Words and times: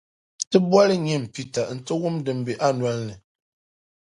ti 0.49 0.57
boli 0.69 0.95
nyin’ 1.05 1.23
Peter 1.33 1.67
nti 1.77 1.93
wum 2.01 2.15
din 2.25 2.39
be 2.45 2.53
a 2.67 2.69
nol’ 2.79 2.99
ni. 3.07 3.15